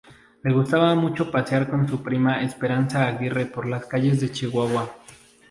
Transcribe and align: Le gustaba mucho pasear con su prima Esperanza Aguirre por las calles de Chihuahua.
Le 0.41 0.51
gustaba 0.51 0.95
mucho 0.95 1.29
pasear 1.29 1.69
con 1.69 1.87
su 1.87 2.01
prima 2.01 2.41
Esperanza 2.41 3.05
Aguirre 3.05 3.45
por 3.45 3.67
las 3.67 3.85
calles 3.85 4.19
de 4.19 4.31
Chihuahua. 4.31 4.95